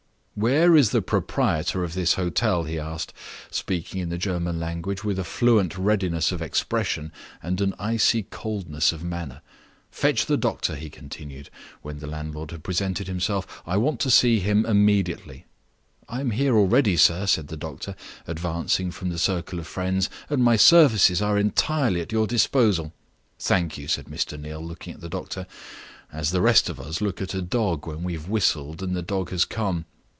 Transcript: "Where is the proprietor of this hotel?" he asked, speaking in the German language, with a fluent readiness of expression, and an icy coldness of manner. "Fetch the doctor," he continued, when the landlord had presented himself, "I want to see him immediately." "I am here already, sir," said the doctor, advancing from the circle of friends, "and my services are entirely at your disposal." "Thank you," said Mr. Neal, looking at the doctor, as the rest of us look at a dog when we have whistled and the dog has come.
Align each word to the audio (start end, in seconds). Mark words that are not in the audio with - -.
"Where 0.33 0.75
is 0.75 0.89
the 0.89 1.03
proprietor 1.03 1.83
of 1.83 1.93
this 1.93 2.15
hotel?" 2.15 2.63
he 2.63 2.79
asked, 2.79 3.13
speaking 3.51 4.01
in 4.01 4.09
the 4.09 4.17
German 4.17 4.59
language, 4.59 5.03
with 5.03 5.19
a 5.19 5.23
fluent 5.23 5.77
readiness 5.77 6.31
of 6.31 6.41
expression, 6.41 7.11
and 7.43 7.61
an 7.61 7.75
icy 7.77 8.23
coldness 8.23 8.91
of 8.91 9.03
manner. 9.03 9.43
"Fetch 9.91 10.25
the 10.25 10.37
doctor," 10.37 10.75
he 10.75 10.89
continued, 10.89 11.51
when 11.83 11.99
the 11.99 12.07
landlord 12.07 12.49
had 12.49 12.63
presented 12.63 13.05
himself, 13.05 13.61
"I 13.67 13.77
want 13.77 13.99
to 13.99 14.09
see 14.09 14.39
him 14.39 14.65
immediately." 14.65 15.45
"I 16.09 16.21
am 16.21 16.31
here 16.31 16.57
already, 16.57 16.97
sir," 16.97 17.27
said 17.27 17.49
the 17.49 17.57
doctor, 17.57 17.95
advancing 18.25 18.89
from 18.89 19.09
the 19.09 19.19
circle 19.19 19.59
of 19.59 19.67
friends, 19.67 20.09
"and 20.27 20.43
my 20.43 20.55
services 20.55 21.21
are 21.21 21.37
entirely 21.37 22.01
at 22.01 22.11
your 22.11 22.25
disposal." 22.25 22.93
"Thank 23.37 23.77
you," 23.77 23.87
said 23.87 24.05
Mr. 24.05 24.39
Neal, 24.39 24.65
looking 24.65 24.95
at 24.95 25.01
the 25.01 25.09
doctor, 25.09 25.45
as 26.11 26.31
the 26.31 26.41
rest 26.41 26.67
of 26.67 26.79
us 26.79 26.99
look 26.99 27.21
at 27.21 27.35
a 27.35 27.43
dog 27.43 27.85
when 27.85 28.01
we 28.01 28.13
have 28.13 28.27
whistled 28.27 28.81
and 28.81 28.95
the 28.95 29.03
dog 29.03 29.29
has 29.29 29.45
come. 29.45 29.85